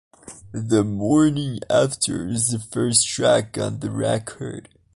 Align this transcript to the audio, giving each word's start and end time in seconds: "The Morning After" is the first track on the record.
"The 0.51 0.83
Morning 0.83 1.59
After" 1.69 2.27
is 2.27 2.47
the 2.47 2.57
first 2.57 3.07
track 3.07 3.55
on 3.59 3.81
the 3.81 3.91
record. 3.91 4.67